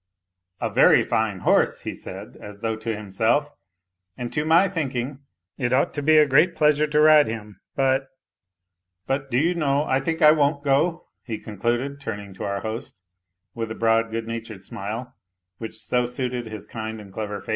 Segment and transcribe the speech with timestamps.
[0.59, 3.51] "A very fine horse!" he said, as though to himself,"
[4.17, 5.19] and to my thinking
[5.59, 8.07] it ought to be a great pleasure to ride him; but...
[9.05, 12.99] but do you know, I think I won't go?" he concluded, turning to our host
[13.53, 15.13] with the broad, good natured smile
[15.59, 17.49] which so suited his kind and clever face.